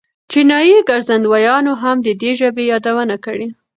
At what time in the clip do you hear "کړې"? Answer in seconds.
3.25-3.47